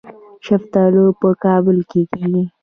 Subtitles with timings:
[0.45, 2.43] شفتالو په کابل کې کیږي